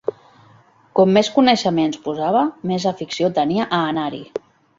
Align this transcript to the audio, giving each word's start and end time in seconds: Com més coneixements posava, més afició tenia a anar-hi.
Com 0.99 1.11
més 1.17 1.29
coneixements 1.35 1.99
posava, 2.07 2.41
més 2.73 2.89
afició 2.93 3.31
tenia 3.37 3.69
a 3.81 3.85
anar-hi. 3.93 4.25